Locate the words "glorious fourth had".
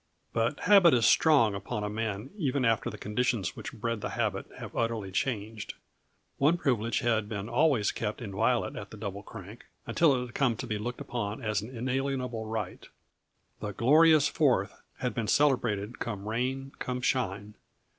13.73-15.13